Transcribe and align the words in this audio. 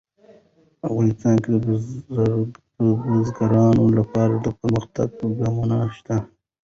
افغانستان 0.87 1.35
کې 1.43 1.49
د 1.53 1.57
بزګان 3.05 3.75
لپاره 3.99 4.33
دپرمختیا 4.45 5.03
پروګرامونه 5.17 5.77
شته. 5.97 6.15